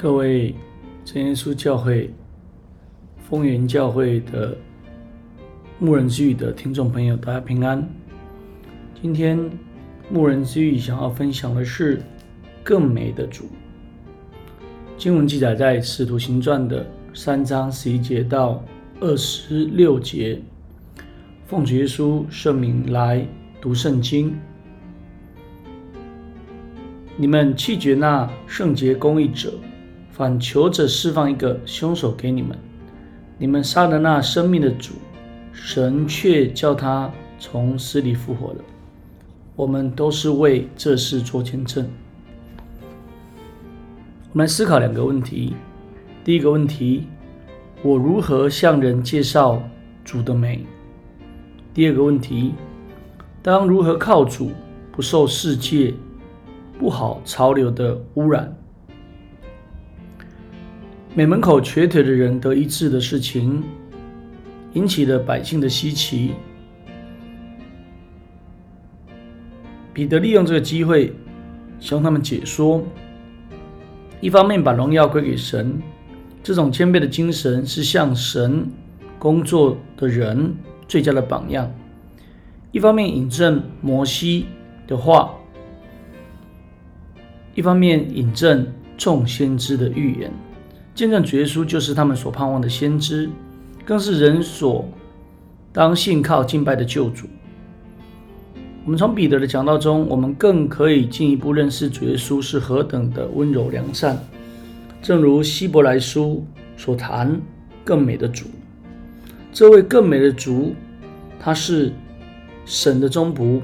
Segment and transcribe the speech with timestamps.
[0.00, 0.54] 各位
[1.04, 2.14] 真耶稣教会
[3.28, 4.56] 丰原教会的
[5.80, 7.84] 牧人之语的听众朋友，大家平安。
[9.02, 9.50] 今天
[10.08, 12.00] 牧人之语想要分享的是
[12.62, 13.46] 更美的主。
[14.96, 18.64] 经文记载在《使徒行传》的三章十一节到
[19.00, 20.40] 二十六节。
[21.44, 23.26] 奉主耶稣圣名来
[23.60, 24.32] 读圣经。
[27.16, 29.52] 你们弃绝那圣洁公义者。
[30.18, 32.58] 反求着释放一个凶手给你们，
[33.38, 34.94] 你们杀了那生命的主，
[35.52, 38.56] 神却叫他从死里复活了。
[39.54, 41.88] 我们都是为这事做见证。
[44.32, 45.54] 我们来思考两个问题：
[46.24, 47.06] 第一个问题，
[47.84, 49.62] 我如何向人介绍
[50.04, 50.66] 主的美？
[51.72, 52.54] 第二个问题，
[53.40, 54.50] 当如何靠主
[54.90, 55.94] 不受世界
[56.76, 58.52] 不好潮流的污染？
[61.18, 63.60] 每门口瘸腿的人得一治的事情，
[64.74, 66.30] 引起了百姓的稀奇。
[69.92, 71.12] 彼得利用这个机会
[71.80, 72.84] 向他们解说：
[74.20, 75.82] 一方面把荣耀归给神，
[76.40, 78.68] 这种谦卑的精神是向神
[79.18, 80.54] 工作的人
[80.86, 81.66] 最佳的榜样；
[82.70, 84.46] 一方面引证摩西
[84.86, 85.34] 的话，
[87.56, 88.64] 一方面引证
[88.96, 90.32] 众先知的预言。
[90.98, 93.30] 见证主耶稣就是他们所盼望的先知，
[93.84, 94.84] 更是人所
[95.72, 97.28] 当信靠敬拜的救主。
[98.84, 104.18] 我们从彼得的讲道中，我们更可以进一步认识主耶稣是何等的温柔良善。
[105.00, 106.44] 正如希伯来书
[106.76, 107.40] 所谈，
[107.84, 108.46] 更美的主，
[109.52, 110.74] 这位更美的主，
[111.38, 111.92] 他是
[112.64, 113.60] 神的忠仆。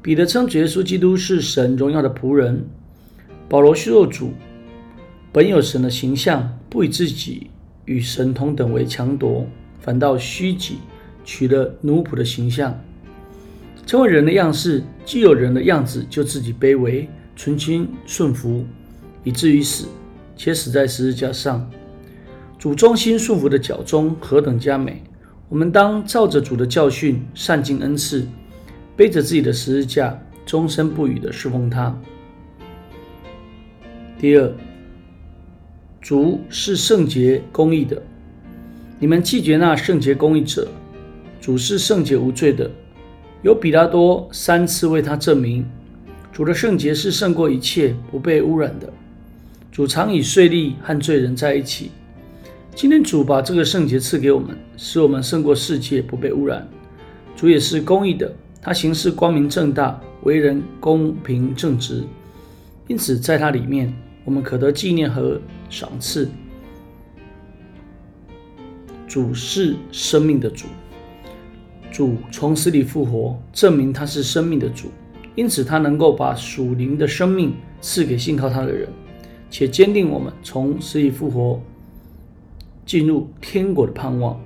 [0.00, 2.64] 彼得称主耶稣基督是神荣耀的仆人。
[3.48, 4.32] 保罗叙述主。
[5.32, 7.50] 本有神的形象，不以自己
[7.84, 9.46] 与神同等为强夺，
[9.78, 10.78] 反倒虚己，
[11.24, 12.76] 取了奴仆的形象，
[13.86, 14.82] 成为人的样式。
[15.04, 18.64] 既有人的样子，就自己卑微，存心顺服，
[19.22, 19.86] 以至于死，
[20.36, 21.70] 且死在十字架上。
[22.58, 25.02] 主忠心顺服的脚踪何等佳美！
[25.48, 28.26] 我们当照着主的教训，善尽恩赐，
[28.96, 31.96] 背着自己的十字架，终身不渝的侍奉他。
[34.18, 34.52] 第二。
[36.00, 38.02] 主是圣洁公义的，
[38.98, 40.66] 你们拒绝那圣洁公义者。
[41.40, 42.70] 主是圣洁无罪的，
[43.42, 45.64] 有比拉多三次为他证明，
[46.32, 48.90] 主的圣洁是胜过一切，不被污染的。
[49.70, 51.90] 主常以税吏和罪人在一起。
[52.74, 56.66] 今天主把这个圣洁赐给我们，使我们胜过世界，不被污染。
[57.36, 62.04] 主也是公义的，他行事光明正大，为人公平正直，
[62.86, 63.94] 因此在他里面。
[64.30, 66.28] 我们可得纪念和赏赐。
[69.08, 70.66] 主是生命的主，
[71.90, 74.86] 主从死里复活，证明他是生命的主，
[75.34, 78.88] 因此他能够把属灵的生命赐给信靠他的人，
[79.50, 81.60] 且坚定我们从死里复活，
[82.86, 84.40] 进入天国的盼望。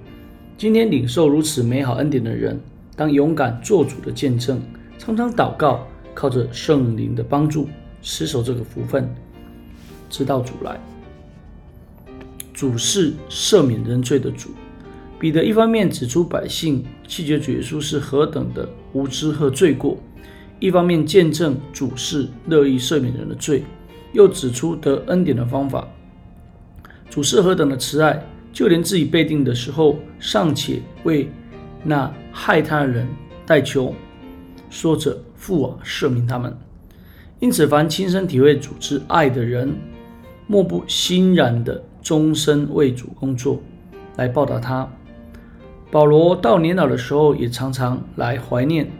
[0.56, 2.58] 今天领受如此美好恩典的人，
[2.96, 4.62] 当勇敢做主的见证，
[4.96, 7.68] 常常祷告，靠着圣灵的帮助，
[8.00, 9.14] 施守这个福分。
[10.14, 10.78] 直到主来，
[12.52, 14.50] 主是赦免人罪的主。
[15.18, 19.98] 彼得一方面指出百姓弃绝主耶稣是何等的无知和罪过，
[20.60, 23.64] 一方面见证主是乐意赦免人的罪，
[24.12, 25.84] 又指出得恩典的方法。
[27.10, 31.28] 主是何等的慈爱，就连自己被定的时候，尚且为
[31.82, 33.08] 那害他的人
[33.44, 33.92] 代求，
[34.70, 36.56] 说着父啊，赦免他们。
[37.40, 39.74] 因此，凡亲身体会主之爱的人，
[40.46, 43.62] 莫不欣然的终身为主工作，
[44.16, 44.88] 来报答他。
[45.90, 48.90] 保罗到年老的时候，也常常来怀念，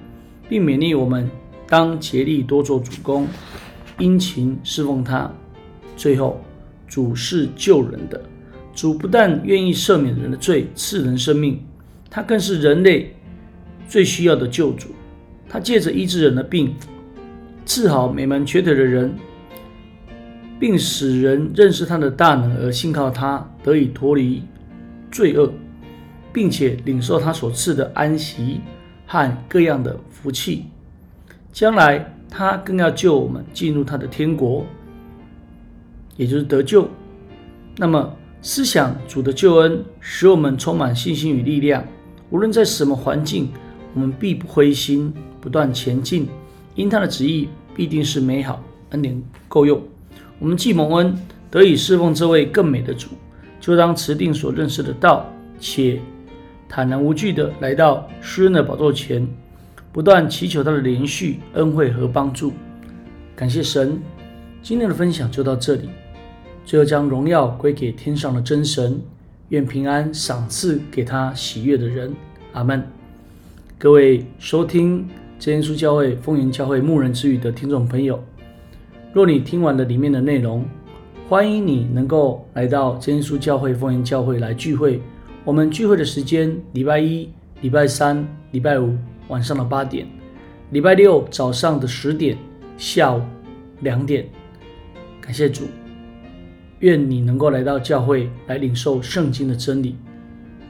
[0.49, 1.28] 并勉励我们
[1.69, 3.27] 当竭力多做主工，
[3.99, 5.31] 殷勤侍奉他。
[5.96, 6.41] 最后，
[6.87, 8.20] 主是救人的，
[8.75, 11.61] 主不但愿意赦免人的罪，赐人生命，
[12.08, 13.14] 他更是人类
[13.88, 14.88] 最需要的救主。
[15.49, 16.75] 他借着医治人的病，
[17.67, 19.12] 治好美门瘸腿的人。
[20.58, 24.42] 并使人认识他的大能，而信靠他，得以脱离
[25.10, 25.52] 罪恶，
[26.32, 28.60] 并且领受他所赐的安息
[29.06, 30.64] 和各样的福气。
[31.52, 34.64] 将来他更要救我们进入他的天国，
[36.16, 36.88] 也就是得救。
[37.76, 41.84] 那么，思想主的救恩，使我们充满信心与力量。
[42.30, 43.48] 无论在什么环境，
[43.94, 46.28] 我们必不灰心，不断前进，
[46.74, 49.80] 因他的旨意必定是美好，恩典够用。
[50.38, 51.16] 我们既蒙恩
[51.50, 53.10] 得以侍奉这位更美的主，
[53.60, 55.26] 就当持定所认识的道，
[55.58, 56.00] 且
[56.69, 59.26] 坦然无惧地来到施恩的宝座前，
[59.92, 62.52] 不断祈求他的连续、恩惠和帮助。
[63.36, 64.00] 感谢神，
[64.62, 65.88] 今天的分享就到这里。
[66.64, 69.00] 最后将荣耀归给天上的真神，
[69.50, 72.12] 愿平安赏赐给他喜悦的人。
[72.52, 72.82] 阿门。
[73.78, 75.06] 各位收听
[75.38, 78.22] 真耶稣教会丰原教会牧人之语的听众朋友，
[79.14, 80.64] 若你听完了里面的内容，
[81.28, 85.00] 欢迎你能够来到真耶稣教会丰原教会来聚会。
[85.44, 87.31] 我们聚会的时间：礼拜一、
[87.61, 90.05] 礼拜三、礼拜五晚上的八点，
[90.70, 92.37] 礼拜六早上的十点，
[92.76, 93.22] 下午
[93.82, 94.26] 两点。
[95.20, 95.62] 感谢主。
[96.81, 99.94] 愿你能够来到教会来领受圣经的真理。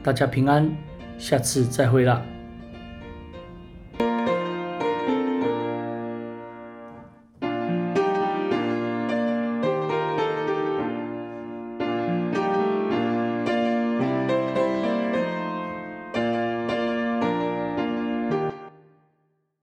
[0.03, 0.69] 大家平安，
[1.17, 2.23] 下次再会啦。